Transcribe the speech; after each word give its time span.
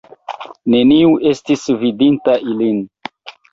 Neniu 0.75 1.11
estis 1.33 1.67
vidinta 1.83 2.37
ilin. 2.51 2.83